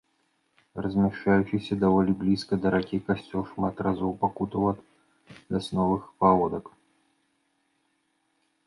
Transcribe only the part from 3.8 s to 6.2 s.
разоў пакутаваў ад вясновых